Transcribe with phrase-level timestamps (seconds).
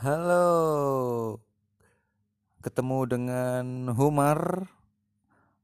[0.00, 1.36] Halo,
[2.64, 4.64] ketemu dengan Humar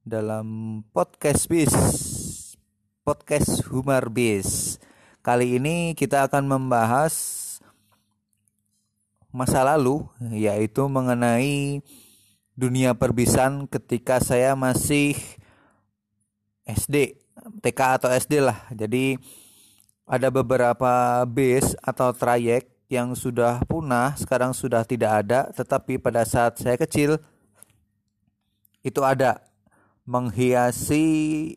[0.05, 1.73] dalam podcast bis,
[3.01, 4.77] podcast Humar bis.
[5.25, 7.17] Kali ini kita akan membahas
[9.33, 10.05] masa lalu,
[10.37, 11.81] yaitu mengenai
[12.53, 15.17] dunia perbisan ketika saya masih
[16.69, 17.17] SD,
[17.65, 18.69] TK atau SD lah.
[18.69, 19.17] Jadi
[20.05, 26.59] ada beberapa bis atau trayek yang sudah punah sekarang sudah tidak ada tetapi pada saat
[26.63, 27.19] saya kecil
[28.87, 29.43] itu ada
[30.07, 31.05] menghiasi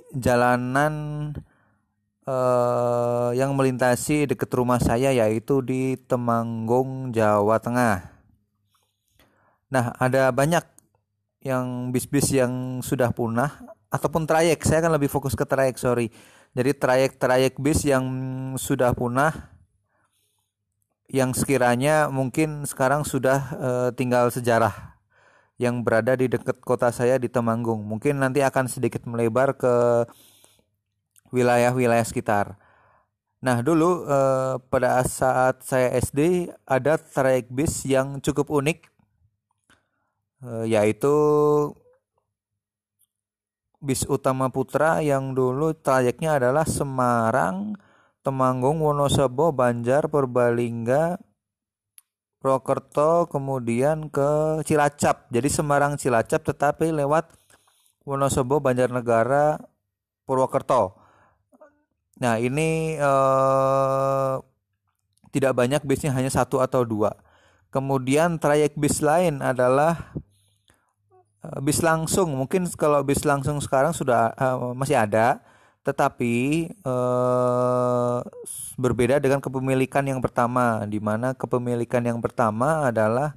[0.09, 0.94] jalanan
[2.26, 8.09] eh, yang melintasi dekat rumah saya yaitu di Temanggung Jawa Tengah.
[9.70, 10.66] Nah, ada banyak
[11.45, 13.61] yang bis-bis yang sudah punah
[13.94, 14.66] ataupun trayek.
[14.66, 16.09] Saya akan lebih fokus ke trayek, sorry.
[16.58, 18.03] Jadi trayek-trayek bis yang
[18.58, 19.53] sudah punah
[21.09, 24.94] yang sekiranya mungkin sekarang sudah uh, tinggal sejarah
[25.58, 27.81] yang berada di dekat kota saya di Temanggung.
[27.83, 30.06] Mungkin nanti akan sedikit melebar ke
[31.33, 32.56] wilayah-wilayah sekitar.
[33.42, 38.88] Nah, dulu uh, pada saat saya SD ada trayek bis yang cukup unik
[40.44, 41.16] uh, yaitu
[43.80, 47.80] bis utama putra yang dulu trayeknya adalah Semarang
[48.30, 51.17] Temanggung, Wonosobo, Banjar, Purbalingga,
[52.38, 55.33] Purwokerto, kemudian ke Cilacap.
[55.33, 57.25] Jadi Semarang Cilacap tetapi lewat
[58.05, 59.58] Wonosobo, Banjarnegara,
[60.30, 60.94] Purwokerto.
[62.21, 64.33] Nah ini eh,
[65.33, 67.17] tidak banyak bisnya hanya satu atau dua.
[67.73, 70.14] Kemudian trayek bis lain adalah
[71.41, 72.38] eh, bis langsung.
[72.38, 75.41] Mungkin kalau bis langsung sekarang sudah eh, masih ada
[75.83, 76.35] tetapi
[76.72, 78.19] eh,
[78.80, 83.36] berbeda dengan kepemilikan yang pertama di mana kepemilikan yang pertama adalah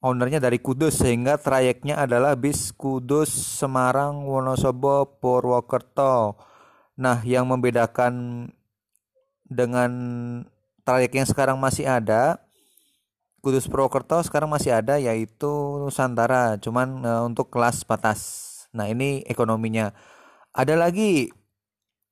[0.00, 6.38] ownernya dari Kudus sehingga trayeknya adalah bis Kudus Semarang Wonosobo Purwokerto.
[6.98, 8.46] Nah yang membedakan
[9.48, 9.90] dengan
[10.84, 12.38] trayek yang sekarang masih ada
[13.38, 18.20] Kudus Purwokerto sekarang masih ada yaitu Nusantara cuman uh, untuk kelas batas.
[18.74, 19.94] Nah ini ekonominya
[20.58, 21.30] ada lagi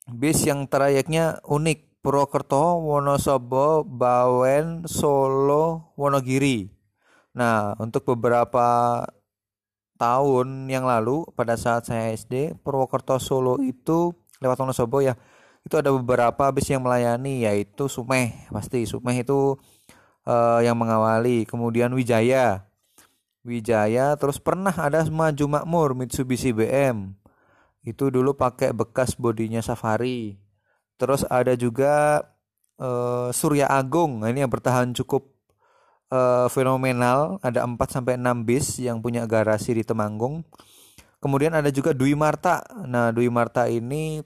[0.06, 6.70] bis yang trayeknya unik Purwokerto, Wonosobo, Bawen, Solo, Wonogiri.
[7.34, 9.02] Nah, untuk beberapa
[9.98, 15.18] tahun yang lalu pada saat saya SD, Purwokerto Solo itu lewat Wonosobo ya.
[15.66, 19.58] Itu ada beberapa bis yang melayani yaitu Sumeh, pasti Sumeh itu
[20.22, 22.70] uh, yang mengawali, kemudian Wijaya.
[23.42, 27.25] Wijaya terus pernah ada Maju Makmur Mitsubishi BM
[27.86, 30.34] itu dulu pakai bekas bodinya Safari.
[30.98, 32.26] Terus ada juga
[32.82, 34.20] uh, Surya Agung.
[34.20, 35.30] Nah, ini yang bertahan cukup
[36.10, 37.38] uh, fenomenal.
[37.46, 40.42] Ada 4 sampai 6 bis yang punya garasi di Temanggung.
[41.22, 42.62] Kemudian ada juga Dwi Marta.
[42.86, 44.20] Nah Dwi Marta ini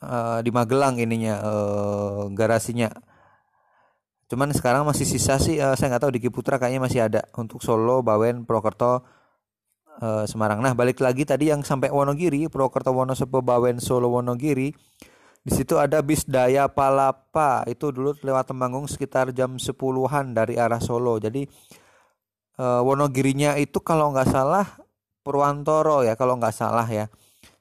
[0.00, 2.90] uh, di Magelang ininya uh, garasinya.
[4.26, 7.22] Cuman sekarang masih sisa sih uh, saya nggak tahu di Kiputra kayaknya masih ada.
[7.36, 9.04] Untuk Solo Bawen Purwokerto
[10.00, 10.64] uh, Semarang.
[10.64, 14.74] Nah, balik lagi tadi yang sampai Wonogiri, Purwokerto, Wonosobo, Bawen, Solo, Wonogiri.
[15.44, 17.68] Di situ ada bis Daya Palapa.
[17.68, 21.20] Itu dulu lewat Temanggung sekitar jam 10-an dari arah Solo.
[21.20, 21.44] Jadi
[22.58, 24.66] uh, Wonogirinya itu kalau nggak salah
[25.24, 27.08] Purwantoro ya, kalau nggak salah ya.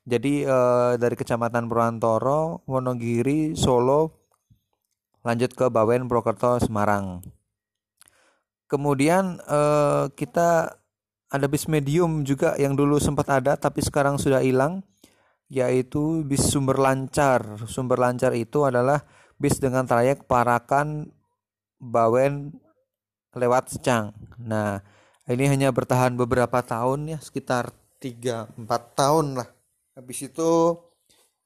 [0.03, 4.27] Jadi uh, dari Kecamatan Purwantoro, Wonogiri, Solo,
[5.23, 7.23] lanjut ke Bawen, Purwokerto, Semarang.
[8.67, 10.75] Kemudian uh, kita
[11.33, 14.85] ada bis medium juga yang dulu sempat ada tapi sekarang sudah hilang
[15.49, 17.57] yaitu bis sumber lancar.
[17.65, 19.01] Sumber lancar itu adalah
[19.41, 21.09] bis dengan trayek Parakan
[21.81, 22.53] Bawen
[23.33, 24.13] lewat Secang.
[24.37, 24.77] Nah,
[25.25, 29.49] ini hanya bertahan beberapa tahun ya, sekitar 3 4 tahun lah.
[29.97, 30.77] Habis itu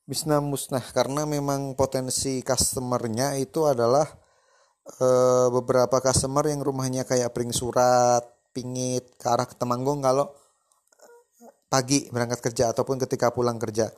[0.07, 4.07] bisnya musnah karena memang potensi customernya itu adalah
[4.87, 5.07] e,
[5.51, 8.23] beberapa customer yang rumahnya kayak pring surat
[8.57, 10.33] Pingit ke arah Temanggung kalau
[11.69, 13.93] pagi berangkat kerja ataupun ketika pulang kerja.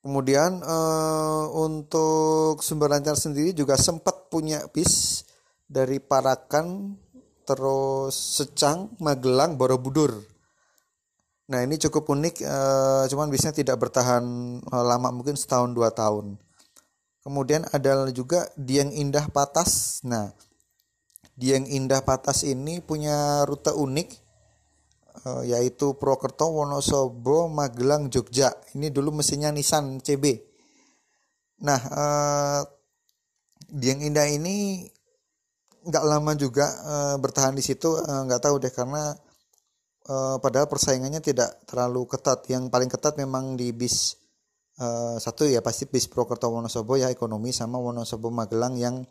[0.00, 5.22] Kemudian uh, untuk sumber lancar sendiri juga sempat punya bis
[5.68, 6.96] dari Parakan
[7.44, 10.16] terus Secang, Magelang, Borobudur.
[11.52, 14.24] Nah ini cukup unik, uh, cuman bisnya tidak bertahan
[14.64, 16.40] uh, lama mungkin setahun dua tahun.
[17.22, 20.02] Kemudian ada juga Dieng Indah Patas.
[20.02, 20.34] Nah
[21.42, 24.08] Dieng Indah Patas ini punya rute unik
[25.26, 28.54] uh, yaitu Purwokerto, Wonosobo, Magelang, Jogja.
[28.78, 30.38] Ini dulu mesinnya Nissan CB.
[31.66, 32.62] Nah, uh,
[33.66, 34.86] Dieng Indah ini
[35.82, 39.10] nggak lama juga uh, bertahan di situ uh, nggak tahu deh karena
[40.06, 44.14] uh, padahal persaingannya tidak terlalu ketat yang paling ketat memang di bis
[45.22, 49.06] satu ya pasti bis Prokerto Wonosobo ya ekonomi sama Wonosobo Magelang yang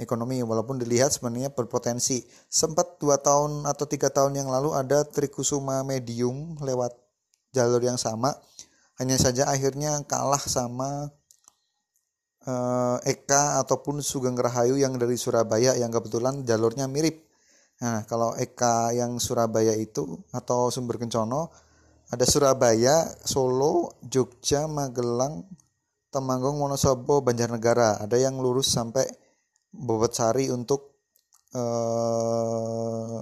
[0.00, 5.86] ekonomi walaupun dilihat sebenarnya berpotensi sempat dua tahun atau tiga tahun yang lalu ada Trikusuma
[5.86, 6.94] Medium lewat
[7.54, 8.34] jalur yang sama
[8.98, 11.10] hanya saja akhirnya kalah sama
[12.46, 17.26] uh, Eka ataupun Sugeng Rahayu yang dari Surabaya yang kebetulan jalurnya mirip.
[17.82, 21.50] Nah, kalau Eka yang Surabaya itu atau Sumber Kencono
[22.12, 25.42] ada Surabaya, Solo, Jogja, Magelang,
[26.14, 27.98] Temanggung, Wonosobo, Banjarnegara.
[27.98, 29.02] Ada yang lurus sampai
[29.74, 30.94] Bobotsari untuk
[31.54, 33.18] uh,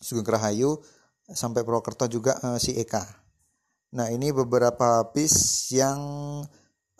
[0.00, 0.80] Sugeng Rahayu
[1.28, 3.04] sampai Purwokerto juga uh, si Eka.
[3.90, 6.00] Nah, ini beberapa bis yang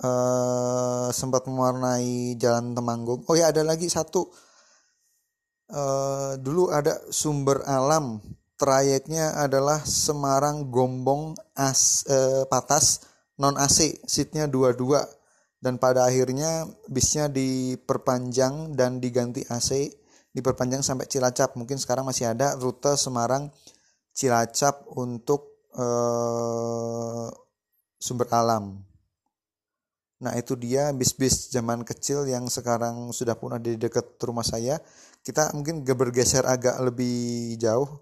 [0.03, 3.23] uh, sempat mewarnai Jalan Temanggung.
[3.31, 4.27] Oh ya ada lagi satu.
[5.71, 8.19] Uh, dulu ada sumber alam.
[8.61, 13.09] Trayeknya adalah Semarang Gombong As uh, Patas
[13.41, 15.01] non AC, seatnya dua-dua
[15.61, 19.93] dan pada akhirnya bisnya diperpanjang dan diganti AC,
[20.33, 21.53] diperpanjang sampai Cilacap.
[21.61, 23.53] Mungkin sekarang masih ada rute Semarang
[24.17, 27.29] Cilacap untuk uh,
[28.01, 28.81] sumber alam.
[30.21, 34.81] Nah itu dia bis-bis zaman kecil yang sekarang sudah punah di dekat rumah saya.
[35.21, 38.01] Kita mungkin bergeser agak lebih jauh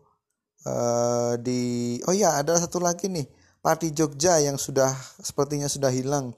[0.63, 3.27] uh, di oh ya ada satu lagi nih
[3.59, 6.31] Pati Jogja yang sudah sepertinya sudah hilang.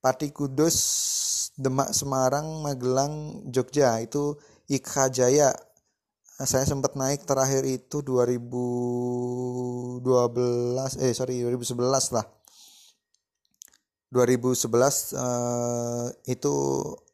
[0.00, 0.76] Pati Kudus,
[1.60, 4.00] Demak, Semarang, Magelang, Jogja.
[4.00, 5.52] Itu Ika Jaya.
[6.40, 10.00] Saya sempat naik terakhir itu 2012
[11.04, 12.24] eh sorry 2011 lah.
[14.10, 16.54] 2011 uh, eh, itu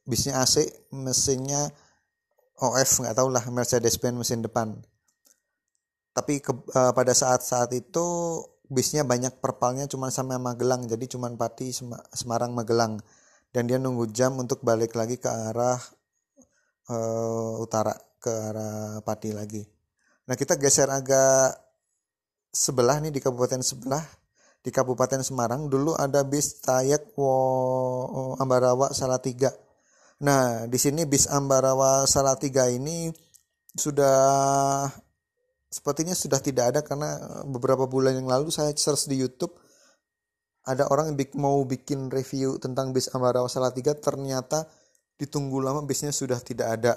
[0.07, 1.69] bisnya AC mesinnya
[2.57, 4.81] OF nggak tahu lah Mercedes Benz mesin depan.
[6.17, 8.07] Tapi ke, uh, pada saat-saat itu
[8.69, 11.73] bisnya banyak perpalnya cuma sampai Magelang jadi cuma Pati
[12.15, 13.01] Semarang Magelang.
[13.51, 15.81] Dan dia nunggu jam untuk balik lagi ke arah
[16.93, 19.63] uh, utara ke arah Pati lagi.
[20.29, 21.57] Nah kita geser agak
[22.53, 24.05] sebelah nih di kabupaten sebelah
[24.67, 25.71] di Kabupaten Semarang.
[25.71, 29.55] Dulu ada bis trayek Wo Ambarawa Salatiga.
[30.27, 33.15] Nah, di sini bis Ambarawa Salatiga ini
[33.79, 34.91] sudah
[35.77, 39.53] sepertinya sudah tidak ada karena beberapa bulan yang lalu saya search di YouTube
[40.65, 44.65] ada orang yang mau bikin review tentang bis Ambarawa Salatiga ternyata
[45.21, 46.97] ditunggu lama bisnya sudah tidak ada.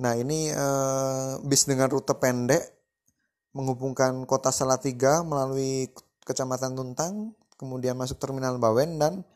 [0.00, 2.64] Nah, ini uh, bis dengan rute pendek
[3.52, 5.92] menghubungkan kota Salatiga melalui
[6.24, 9.26] Kecamatan Tuntang, kemudian masuk Terminal Bawen dan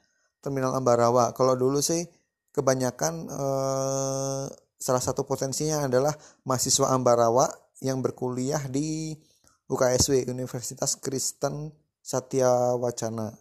[0.41, 1.35] Terminal Ambarawa.
[1.35, 2.07] Kalau dulu sih
[2.55, 4.45] kebanyakan eh,
[4.79, 6.15] salah satu potensinya adalah
[6.47, 7.51] mahasiswa Ambarawa
[7.85, 9.13] yang berkuliah di
[9.69, 11.69] UKSW Universitas Kristen
[12.01, 13.33] Satya Wacana.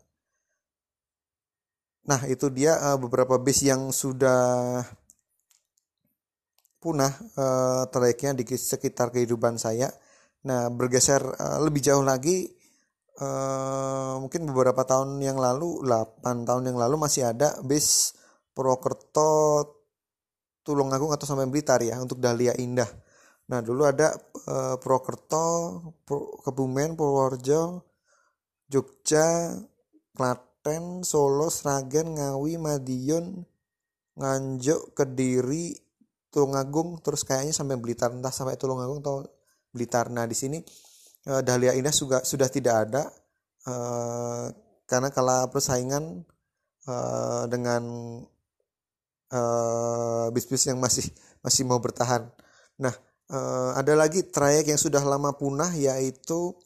[2.04, 4.84] Nah, itu dia uh, beberapa bis yang sudah
[6.84, 9.88] punah uh, trayeknya di sekitar kehidupan saya.
[10.44, 12.52] Nah, bergeser uh, lebih jauh lagi
[13.24, 18.20] uh, mungkin beberapa tahun yang lalu 8 tahun yang lalu masih ada bis
[18.52, 19.64] Purwokerto
[20.64, 22.88] Tulungagung atau sampai Blitar ya untuk Dahlia Indah.
[23.52, 24.16] Nah dulu ada
[24.48, 25.48] uh, Purwokerto,
[26.08, 27.84] Pur Kebumen, Purworejo,
[28.72, 29.52] Jogja,
[30.16, 33.44] Klaten, Solo, Sragen, Ngawi, Madiun,
[34.16, 35.76] Nganjuk, Kediri,
[36.34, 39.28] Tulungagung, terus kayaknya sampai Blitar entah sampai Tulungagung atau
[39.70, 40.08] Blitar.
[40.10, 40.58] Nah di sini
[41.28, 43.04] uh, Dahlia Indah juga sudah tidak ada
[43.68, 44.48] uh,
[44.88, 46.24] karena kala persaingan
[46.88, 47.84] uh, dengan
[50.30, 51.10] bis-bis uh, yang masih
[51.42, 52.30] masih mau bertahan.
[52.78, 52.94] Nah,
[53.30, 56.58] uh, ada lagi trayek yang sudah lama punah yaitu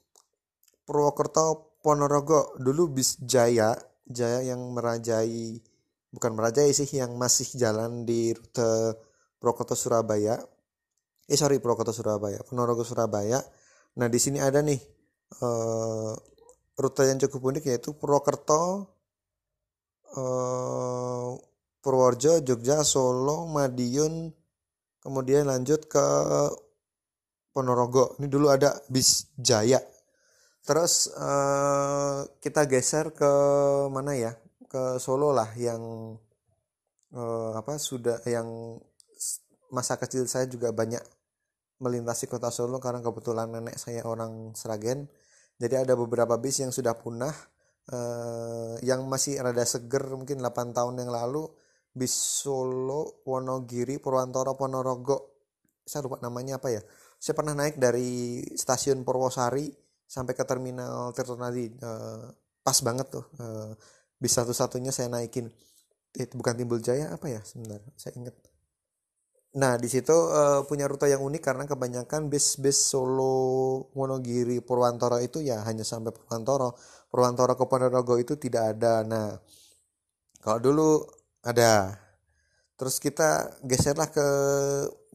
[0.87, 2.55] Purwokerto Ponorogo.
[2.57, 3.75] Dulu bis Jaya,
[4.07, 5.59] Jaya yang merajai
[6.07, 8.95] bukan merajai sih yang masih jalan di rute
[9.37, 10.39] Purwokerto Surabaya.
[11.27, 13.43] Eh sorry Purwokerto Surabaya, Ponorogo Surabaya
[13.97, 14.77] Nah di sini ada nih
[15.41, 16.13] uh,
[16.77, 18.93] rute yang cukup unik yaitu Purwokerto,
[20.13, 21.33] uh,
[21.81, 24.29] Purworejo, Jogja, Solo, Madiun,
[25.07, 26.05] kemudian lanjut ke
[27.55, 28.19] Ponorogo.
[28.19, 29.79] Ini dulu ada bis Jaya.
[30.67, 33.31] Terus uh, kita geser ke
[33.87, 34.35] mana ya?
[34.67, 35.79] Ke Solo lah yang
[37.15, 38.75] uh, apa sudah yang
[39.71, 40.99] masa kecil saya juga banyak
[41.79, 45.07] melintasi kota Solo karena kebetulan nenek saya orang Sragen.
[45.57, 47.33] Jadi ada beberapa bis yang sudah punah
[47.89, 51.49] eh, yang masih rada seger mungkin 8 tahun yang lalu
[51.97, 55.41] bis Solo Wonogiri Purwantoro Ponorogo.
[55.81, 56.81] Saya lupa namanya apa ya.
[57.17, 59.73] Saya pernah naik dari stasiun Purwosari
[60.05, 62.29] sampai ke terminal Tirtonadi uh,
[62.61, 63.25] pas banget tuh.
[63.41, 63.73] Uh,
[64.21, 65.49] bis satu-satunya saya naikin.
[66.13, 67.41] Itu bukan Timbul Jaya apa ya?
[67.41, 68.37] Sebentar saya ingat.
[69.57, 75.41] Nah, di situ uh, punya rute yang unik karena kebanyakan bis-bis Solo, Wonogiri, Purwantoro itu
[75.41, 76.77] ya hanya sampai Purwantoro.
[77.09, 79.01] Purwantoro ke Ponorogo itu tidak ada.
[79.01, 79.33] Nah,
[80.43, 80.89] kalau dulu
[81.47, 81.95] ada.
[82.75, 84.27] Terus kita geserlah ke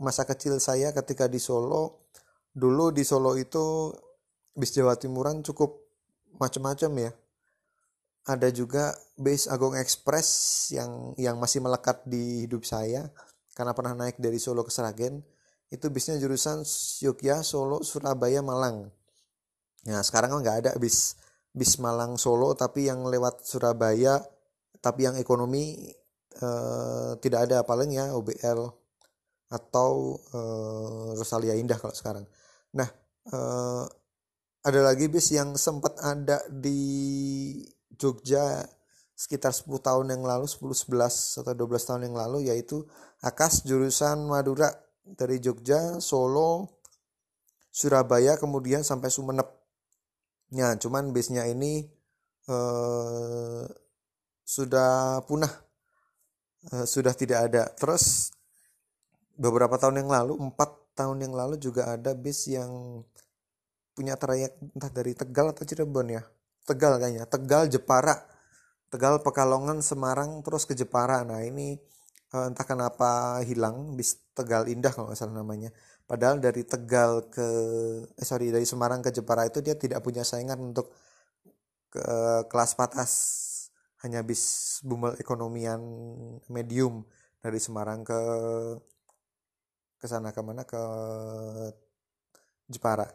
[0.01, 2.09] masa kecil saya ketika di Solo.
[2.57, 3.93] Dulu di Solo itu
[4.57, 5.77] bis Jawa Timuran cukup
[6.41, 7.13] macam-macam ya.
[8.23, 10.29] Ada juga bis Agung Express
[10.73, 13.13] yang yang masih melekat di hidup saya
[13.53, 15.21] karena pernah naik dari Solo ke Seragen
[15.73, 16.65] itu bisnya jurusan
[17.05, 18.89] Yogyakarta Solo Surabaya Malang
[19.83, 21.19] nah sekarang kan nggak ada bis
[21.53, 24.21] bis Malang Solo tapi yang lewat Surabaya
[24.81, 25.93] tapi yang ekonomi
[26.41, 28.61] eh, tidak ada paling ya OBL
[29.53, 32.25] atau eh, Rosalia Indah kalau sekarang
[32.73, 32.89] nah
[33.29, 33.85] eh,
[34.63, 37.59] ada lagi bis yang sempat ada di
[37.93, 38.63] Jogja
[39.23, 40.59] sekitar 10 tahun yang lalu 10
[40.89, 42.83] 11 atau 12 tahun yang lalu yaitu
[43.23, 44.67] Akas jurusan Madura
[45.07, 46.83] dari Jogja, Solo,
[47.71, 49.47] Surabaya kemudian sampai Sumeneb.
[50.53, 51.87] Ya, cuman bisnya ini
[52.51, 53.65] eh,
[54.43, 55.72] sudah punah.
[56.71, 57.67] Eh, sudah tidak ada.
[57.75, 58.31] Terus
[59.35, 63.03] beberapa tahun yang lalu, empat tahun yang lalu juga ada bis yang
[63.97, 66.23] punya trayek entah dari Tegal atau Cirebon ya.
[66.63, 68.33] Tegal kayaknya, Tegal Jepara
[68.93, 71.25] Tegal, Pekalongan, Semarang, terus ke Jepara.
[71.25, 71.81] Nah ini
[72.37, 75.73] uh, entah kenapa hilang bis Tegal Indah kalau nggak salah namanya.
[76.05, 77.49] Padahal dari Tegal ke
[78.13, 80.93] eh sorry dari Semarang ke Jepara itu dia tidak punya saingan untuk
[81.89, 82.05] ke
[82.53, 83.13] kelas patas
[84.03, 85.79] hanya bis bumel ekonomian
[86.51, 87.07] medium
[87.39, 88.21] dari Semarang ke
[90.03, 90.67] ke sana ke mana?
[90.67, 90.83] Ke
[92.67, 93.07] Jepara.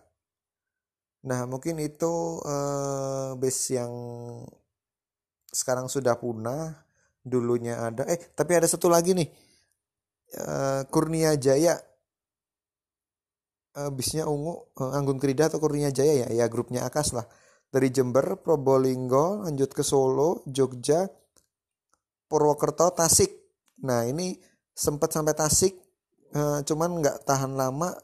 [1.27, 3.94] Nah mungkin itu uh, base yang
[5.51, 6.88] sekarang sudah punah
[7.20, 8.08] dulunya ada.
[8.08, 9.27] Eh tapi ada satu lagi nih.
[10.39, 11.75] Uh, Kurnia Jaya.
[13.77, 16.27] Uh, bisnya ungu uh, Anggun Krida atau Kurnia Jaya ya?
[16.32, 17.27] Ya grupnya Akas lah
[17.67, 21.07] dari Jember Probolinggo lanjut ke Solo Jogja
[22.27, 23.31] Purwokerto Tasik.
[23.83, 24.36] Nah ini
[24.71, 25.74] sempat sampai Tasik
[26.36, 27.95] uh, cuman nggak tahan lama.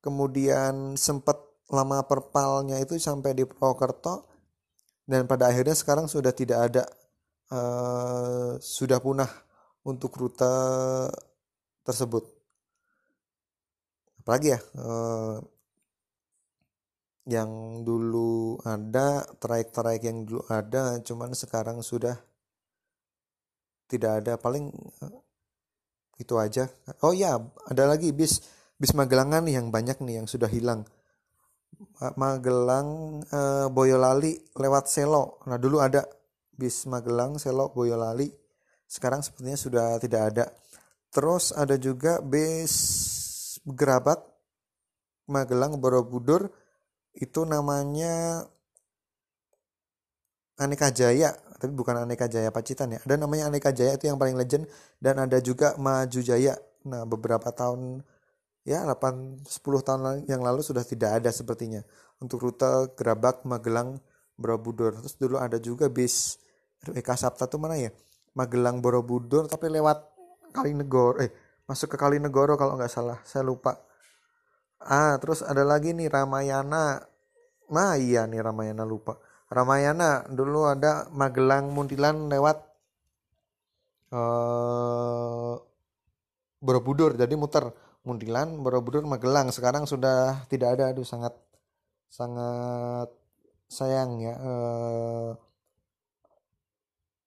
[0.00, 1.36] Kemudian sempat
[1.68, 4.28] lama perpalnya itu sampai di Purwokerto.
[5.04, 6.84] Dan pada akhirnya sekarang sudah tidak ada
[7.50, 9.28] uh, sudah punah
[9.84, 10.54] untuk rute
[11.82, 12.24] tersebut.
[14.22, 15.40] Apalagi ya uh,
[17.30, 22.18] yang dulu ada trayek-trayek yang dulu ada cuman sekarang sudah
[23.86, 25.14] tidak ada paling uh,
[26.18, 26.66] itu aja
[27.06, 27.38] oh ya
[27.70, 28.42] ada lagi bis
[28.76, 30.84] bis Magelangan nih yang banyak nih yang sudah hilang
[32.00, 35.40] Magelang eh, Boyolali lewat Selo.
[35.48, 36.04] Nah dulu ada
[36.52, 38.28] bis Magelang Selo Boyolali.
[38.84, 40.44] Sekarang sepertinya sudah tidak ada.
[41.10, 42.74] Terus ada juga bis
[43.64, 44.20] Gerabat
[45.30, 46.48] Magelang Borobudur
[47.16, 48.46] itu namanya
[50.60, 53.00] Aneka Jaya tapi bukan Aneka Jaya Pacitan ya.
[53.04, 54.64] Ada namanya Aneka Jaya itu yang paling legend
[54.96, 56.56] dan ada juga Maju Jaya.
[56.88, 58.00] Nah beberapa tahun
[58.64, 61.84] ya 8 10 tahun yang lalu sudah tidak ada sepertinya.
[62.16, 64.00] Untuk rute Gerabak Magelang
[64.40, 64.96] Borobudur.
[65.04, 66.40] Terus dulu ada juga bis
[66.96, 67.92] Eka Sabta tuh mana ya?
[68.32, 70.00] Magelang Borobudur tapi lewat
[70.56, 71.28] Kalinegoro eh
[71.68, 73.20] masuk ke Kalinegoro kalau nggak salah.
[73.28, 73.76] Saya lupa
[74.84, 77.04] ah terus ada lagi nih Ramayana
[77.70, 79.20] nah iya nih Ramayana lupa
[79.50, 82.58] Ramayana dulu ada Magelang Muntilan lewat
[84.14, 85.54] uh,
[86.60, 89.52] Borobudur jadi muter Muntilan, Borobudur, Magelang.
[89.52, 90.92] Sekarang sudah tidak ada.
[90.92, 91.36] Aduh sangat
[92.08, 93.12] sangat
[93.68, 94.34] sayang ya.
[94.40, 95.30] Uh,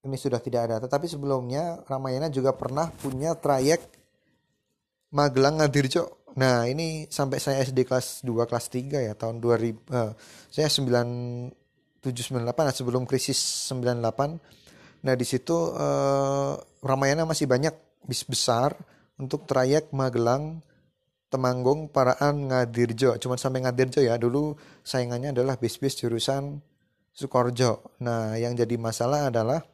[0.04, 0.76] ini sudah tidak ada.
[0.82, 3.86] Tetapi sebelumnya Ramayana juga pernah punya trayek
[5.14, 6.34] Magelang Ngadirjo.
[6.34, 10.12] Nah, ini sampai saya SD kelas 2 kelas 3 ya tahun 2000 uh, eh,
[10.50, 12.02] saya 9798
[12.42, 13.38] nah, sebelum krisis
[13.70, 15.06] 98.
[15.06, 17.78] Nah, di situ uh, Ramayana masih banyak
[18.10, 18.74] bis besar
[19.22, 20.60] untuk trayek Magelang
[21.34, 24.54] Temanggung Paraan Ngadirjo cuma sampai Ngadirjo ya dulu
[24.86, 26.62] saingannya adalah bis-bis jurusan
[27.10, 29.66] Sukorjo nah yang jadi masalah adalah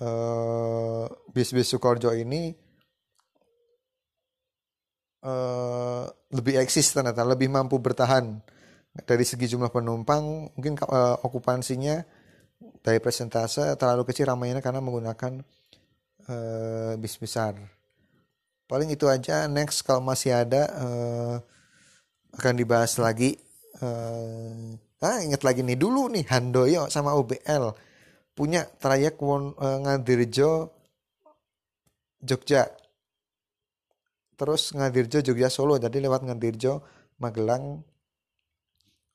[0.00, 1.04] uh,
[1.36, 2.56] bis-bis Sukorjo ini
[5.24, 8.40] uh, lebih eksis ternyata lebih mampu bertahan.
[8.90, 12.02] Dari segi jumlah penumpang mungkin uh, okupansinya
[12.82, 15.40] dari presentase terlalu kecil ramainya karena menggunakan
[16.26, 17.54] uh, bis besar.
[18.66, 21.36] Paling itu aja next kalau masih ada uh,
[22.34, 23.38] akan dibahas lagi.
[23.80, 27.72] Uh, ah ingat lagi nih dulu nih Handoyo sama UBL
[28.36, 30.68] punya trayek uh, Ngadirjo
[32.20, 32.68] Jogja
[34.40, 35.76] terus Ngadirjo Jogja Solo.
[35.76, 36.80] Jadi lewat Ngadirjo
[37.20, 37.84] Magelang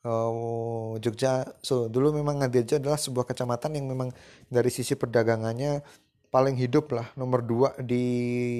[0.05, 4.13] uh, Jogja so dulu memang Ngadirjo adalah sebuah kecamatan yang memang
[4.45, 5.81] dari sisi perdagangannya
[6.29, 8.05] paling hidup lah nomor dua di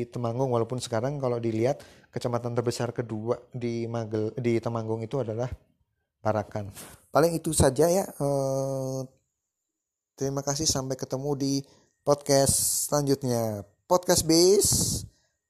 [0.09, 0.49] Temanggung.
[0.49, 5.47] Walaupun sekarang kalau dilihat kecamatan terbesar kedua di Magel di Temanggung itu adalah
[6.25, 6.73] Parakan
[7.13, 9.05] paling itu saja ya uh,
[10.17, 10.65] terima kasih.
[10.65, 11.53] Sampai ketemu di
[12.01, 13.61] podcast selanjutnya.
[13.85, 15.05] Podcast bis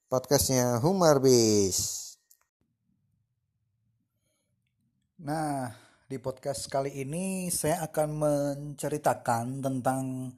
[0.07, 2.13] podcastnya Humar bis
[5.21, 5.73] nah
[6.05, 10.31] di podcast kali ini saya akan menceritakan tentang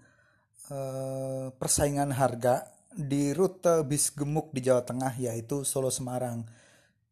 [0.71, 6.47] uh, persaingan harga di rute bis gemuk di Jawa Tengah yaitu Solo Semarang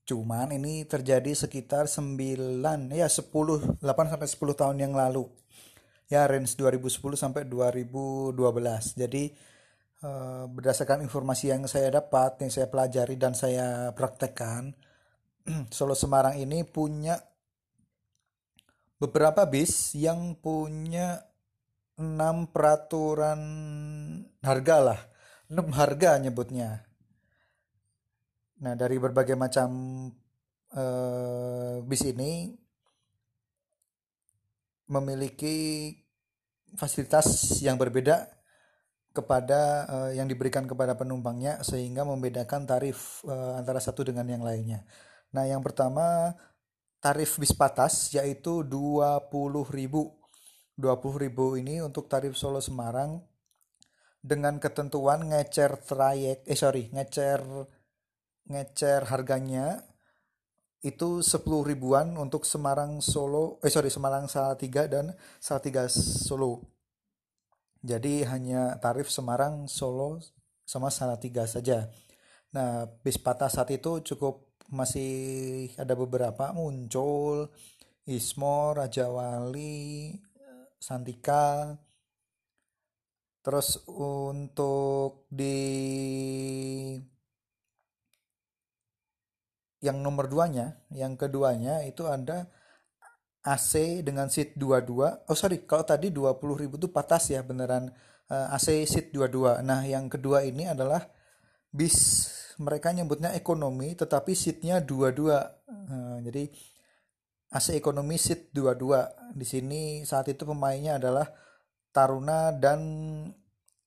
[0.05, 5.25] Cuman ini terjadi sekitar 9 ya 10 8 sampai 10 tahun yang lalu.
[6.05, 8.37] Ya range 2010 sampai 2012.
[8.93, 9.33] Jadi
[10.01, 14.73] eh, berdasarkan informasi yang saya dapat, yang saya pelajari dan saya praktekkan,
[15.75, 17.15] Solo Semarang ini punya
[18.97, 21.21] beberapa bis yang punya
[21.95, 23.41] 6 peraturan
[24.43, 24.99] harga lah.
[25.45, 26.85] 6 harga nyebutnya
[28.55, 29.69] Nah, dari berbagai macam
[30.73, 32.55] uh, bis ini
[34.87, 35.91] memiliki
[36.79, 38.31] fasilitas yang berbeda
[39.15, 44.83] kepada uh, yang diberikan kepada penumpangnya sehingga membedakan tarif uh, antara satu dengan yang lainnya.
[45.31, 46.35] Nah, yang pertama
[46.99, 49.31] tarif bis patas yaitu 20.000.
[50.75, 53.23] 20.000 ini untuk tarif Solo Semarang
[54.19, 57.39] dengan ketentuan ngecer trayek eh sorry ngecer
[58.51, 59.79] ngecer harganya
[60.83, 66.74] itu 10 ribuan untuk Semarang Solo eh sorry Semarang Salatiga dan Salatiga Solo
[67.85, 70.17] jadi hanya tarif Semarang Solo
[70.65, 71.85] sama Salatiga saja.
[72.57, 77.53] Nah bis patah saat itu cukup masih ada beberapa muncul
[78.09, 80.17] Ismo Raja Wali
[80.81, 81.77] Santika.
[83.45, 85.61] Terus untuk di
[89.85, 92.49] yang nomor duanya, yang keduanya itu ada
[93.45, 95.29] AC dengan seat 22.
[95.29, 97.93] Oh sorry, kalau tadi 20 ribu itu patas ya beneran
[98.33, 99.61] uh, eh, AC seat 22.
[99.61, 101.05] Nah yang kedua ini adalah
[101.69, 102.25] bis
[102.57, 105.29] mereka nyebutnya ekonomi tetapi seatnya 22.
[105.69, 106.49] Uh, jadi
[107.53, 109.37] AC ekonomi seat 22.
[109.37, 111.29] Di sini saat itu pemainnya adalah
[111.93, 112.81] Taruna dan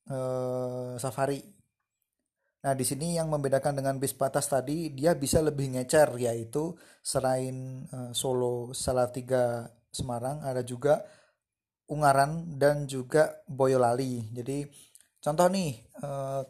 [0.07, 1.58] uh, Safari.
[2.59, 7.87] Nah, di sini yang membedakan dengan bis patas tadi, dia bisa lebih ngecer, yaitu selain
[7.95, 11.07] uh, Solo, Salatiga, Semarang, ada juga
[11.89, 14.29] Ungaran dan juga Boyolali.
[14.35, 14.67] Jadi,
[15.23, 15.71] contoh nih,
[16.03, 16.43] uh,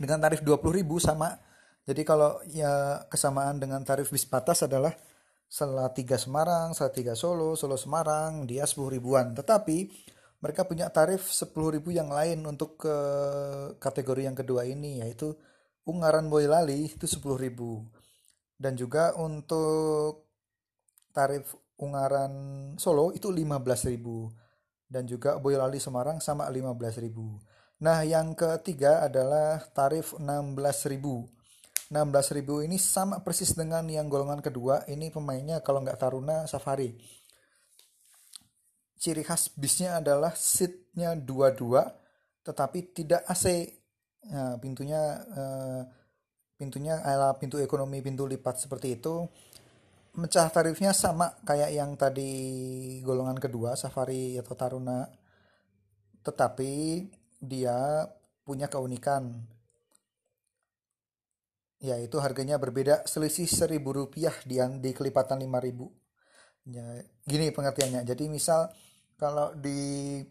[0.00, 1.36] dengan tarif 20.000 sama.
[1.84, 4.96] Jadi kalau ya kesamaan dengan tarif bis patas adalah
[5.50, 9.34] Salatiga Semarang, Salatiga Solo, Solo Semarang, dia 10 ribuan.
[9.34, 9.90] Tetapi
[10.40, 12.96] mereka punya tarif 10.000 yang lain untuk ke
[13.76, 15.36] kategori yang kedua ini yaitu
[15.84, 20.28] Ungaran Boyolali itu 10.000 dan juga untuk
[21.12, 22.32] tarif Ungaran
[22.76, 27.80] Solo itu 15.000 dan juga Boyolali Semarang sama 15.000.
[27.80, 31.00] Nah, yang ketiga adalah tarif 16.000.
[31.88, 34.84] 16.000 ini sama persis dengan yang golongan kedua.
[34.84, 37.19] Ini pemainnya kalau nggak Taruna Safari
[39.00, 41.88] ciri khas bisnya adalah seatnya dua-dua
[42.44, 43.68] tetapi tidak AC
[44.28, 45.82] nah, pintunya uh,
[46.60, 49.24] pintunya ala pintu ekonomi pintu lipat seperti itu.
[50.10, 52.28] Mecah tarifnya sama kayak yang tadi
[53.00, 55.08] golongan kedua Safari atau Taruna.
[56.20, 56.72] Tetapi
[57.40, 58.04] dia
[58.44, 59.40] punya keunikan
[61.80, 65.88] yaitu harganya berbeda selisih seribu rupiah di, di kelipatan lima ribu.
[66.68, 68.04] Ya, gini pengertiannya.
[68.04, 68.68] Jadi misal
[69.20, 70.24] kalau di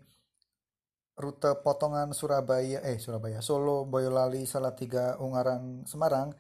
[1.14, 6.34] rute potongan Surabaya eh Surabaya Solo Boyolali Salatiga Ungaran Semarang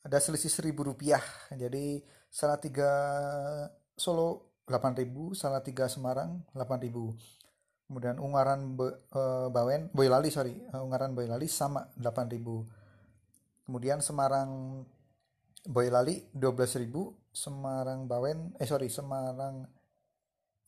[0.00, 1.20] ada selisih seribu rupiah.
[1.52, 2.00] Jadi
[2.32, 2.88] Salatiga
[3.92, 6.88] Solo 8000 Salatiga Semarang 8000
[7.90, 14.86] kemudian Ungaran Be, e, Bawen Boyolali sorry uh, Ungaran Boyolali sama 8000 kemudian Semarang
[15.66, 16.86] Boyolali 12000
[17.34, 19.66] Semarang Bawen eh sorry Semarang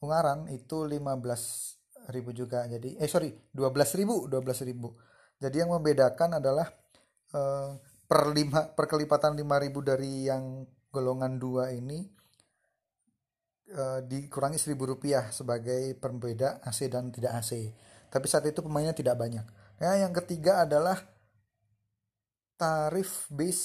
[0.02, 2.66] Ungaran itu 15.000 juga.
[2.66, 5.38] Jadi eh sorry, 12.000, 12.000.
[5.38, 6.66] Jadi yang membedakan adalah
[7.30, 7.70] eh,
[8.06, 11.98] per lima perkelipatan 5000 dari yang golongan 2 ini
[13.72, 17.70] eh, dikurangi 1000 rupiah sebagai pembeda AC dan tidak AC.
[18.12, 19.46] Tapi saat itu pemainnya tidak banyak.
[19.80, 20.98] Nah, yang ketiga adalah
[22.58, 23.60] tarif bis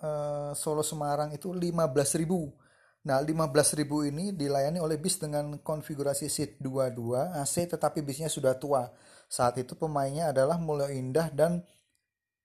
[0.00, 2.65] eh, Solo Semarang itu 15.000.
[3.06, 8.90] Nah, 15.000 ini dilayani oleh bis dengan konfigurasi seat 22 AC tetapi bisnya sudah tua.
[9.30, 11.62] Saat itu pemainnya adalah Mulyo Indah dan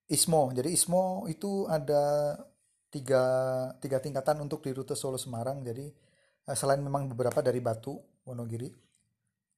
[0.06, 0.54] Ismo.
[0.54, 2.38] Jadi Ismo itu ada
[2.94, 3.24] tiga,
[3.82, 5.66] tiga tingkatan untuk di rute Solo Semarang.
[5.66, 5.90] Jadi
[6.46, 7.98] eh, selain memang beberapa dari Batu,
[8.30, 8.70] Wonogiri,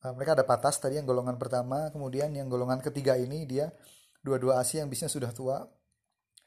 [0.08, 3.68] eh, mereka ada patas tadi yang golongan pertama, kemudian yang golongan ketiga ini dia
[4.24, 5.68] dua-dua AC yang bisnya sudah tua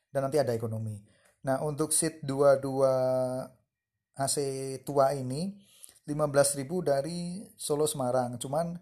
[0.08, 0.96] dan nanti ada ekonomi.
[1.44, 3.65] Nah, untuk seat 22
[4.16, 4.36] AC
[4.82, 5.52] tua ini
[6.08, 8.40] 15.000 dari Solo Semarang.
[8.40, 8.72] Cuman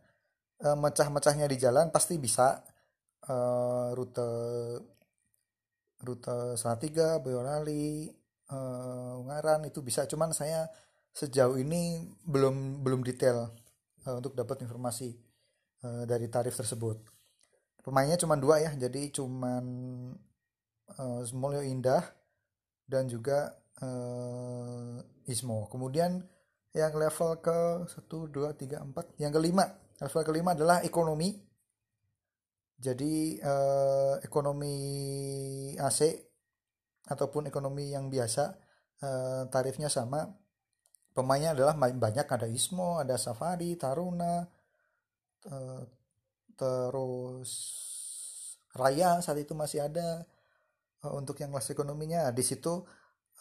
[0.61, 2.63] e, mecah-mecahnya di jalan pasti bisa
[3.25, 3.35] e,
[3.97, 4.29] rute
[6.05, 8.07] rute Salatiga, Boyolali,
[8.47, 8.57] e,
[9.19, 10.07] Ungaran itu bisa.
[10.07, 10.71] Cuman saya
[11.15, 13.51] sejauh ini belum belum detail
[14.07, 15.11] e, untuk dapat informasi
[15.83, 17.03] e, dari tarif tersebut.
[17.85, 19.65] Pemainnya cuma dua ya, jadi cuman
[20.95, 22.05] e, Mulyo Indah
[22.85, 25.67] dan juga uh, Ismo.
[25.73, 26.21] Kemudian
[26.75, 29.65] yang level ke 1 2 3 4 yang kelima,
[30.03, 31.39] level kelima adalah ekonomi.
[32.75, 34.77] Jadi uh, ekonomi
[35.79, 36.01] AC
[37.07, 38.45] ataupun ekonomi yang biasa
[39.01, 40.27] uh, tarifnya sama.
[41.15, 44.43] Pemainnya adalah banyak ada Ismo, ada Safari, Taruna,
[45.47, 45.83] uh,
[46.59, 47.51] terus
[48.75, 50.27] Raya saat itu masih ada
[51.07, 52.83] uh, untuk yang kelas ekonominya di situ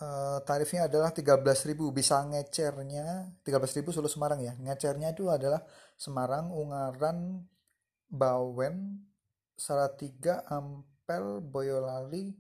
[0.03, 4.53] uh, tarifnya adalah 13.000 bisa ngecernya 13.000 Solo Semarang ya.
[4.59, 5.63] Ngecernya itu adalah
[5.95, 7.39] Semarang Ungaran
[8.11, 8.99] Bawen
[9.55, 12.35] Salatiga Ampel Boyolali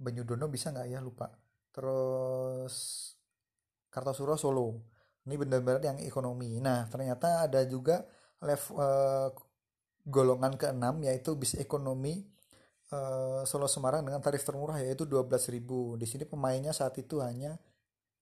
[0.00, 0.98] Banyudono bisa nggak ya?
[1.02, 1.28] Lupa.
[1.74, 2.74] Terus
[3.90, 4.86] Kartosuro Solo.
[5.26, 6.56] Ini benar-benar yang ekonomi.
[6.62, 8.00] Nah ternyata ada juga
[8.40, 9.28] level uh,
[10.08, 12.24] golongan keenam yaitu bis ekonomi
[12.90, 15.98] uh, Solo Semarang dengan tarif termurah yaitu 12.000.
[15.98, 17.56] Di sini pemainnya saat itu hanya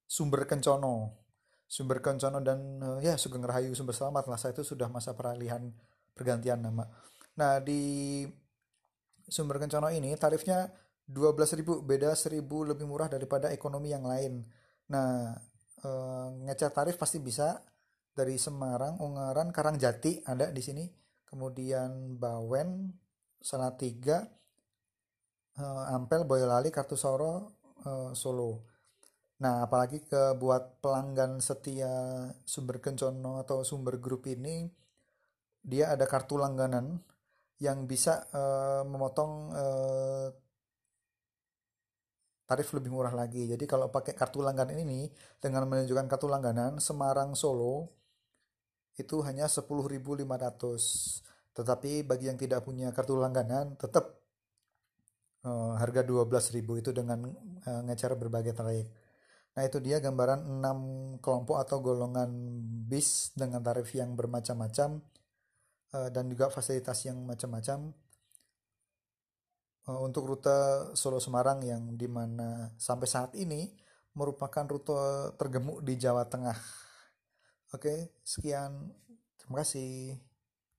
[0.09, 1.27] Sumber Kencono.
[1.69, 4.41] Sumber Kencono dan uh, ya Sugeng Rahayu Sumber Selamat lah.
[4.41, 5.69] Saat itu sudah masa peralihan
[6.17, 6.89] pergantian nama.
[7.37, 8.25] Nah, di
[9.29, 10.69] Sumber Kencono ini tarifnya
[11.09, 14.45] 12.000, beda 1.000 lebih murah daripada ekonomi yang lain.
[14.93, 15.37] Nah,
[15.85, 17.61] uh, tarif pasti bisa
[18.13, 20.85] dari Semarang, Ungaran, Karangjati ada di sini.
[21.29, 22.89] Kemudian Bawen,
[23.39, 24.25] Salatiga,
[25.59, 27.53] uh, Ampel, Boyolali, Kartusoro,
[27.85, 28.65] uh, Solo.
[29.39, 34.67] Nah, apalagi ke buat pelanggan setia sumber kencono atau sumber grup ini,
[35.63, 36.99] dia ada kartu langganan
[37.63, 40.27] yang bisa uh, memotong uh,
[42.49, 43.47] tarif lebih murah lagi.
[43.47, 45.07] Jadi kalau pakai kartu langganan ini
[45.39, 47.93] dengan menunjukkan kartu langganan Semarang Solo
[48.99, 50.27] itu hanya 10.500.
[51.55, 54.18] Tetapi bagi yang tidak punya kartu langganan tetap
[55.45, 57.29] uh, harga 12.000 itu dengan
[57.67, 58.89] uh, ngecer berbagai trayek.
[59.59, 62.31] Nah, itu dia gambaran 6 kelompok atau golongan
[62.87, 65.03] bis dengan tarif yang bermacam-macam
[65.95, 67.91] uh, dan juga fasilitas yang macam-macam
[69.91, 73.67] uh, untuk rute Solo Semarang yang di mana sampai saat ini
[74.15, 76.59] merupakan rute tergemuk di Jawa Tengah.
[77.75, 78.95] Oke, sekian.
[79.39, 80.28] Terima kasih.